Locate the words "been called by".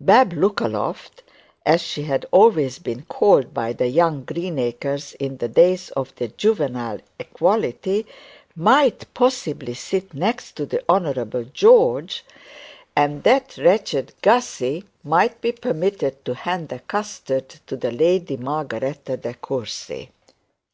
2.78-3.74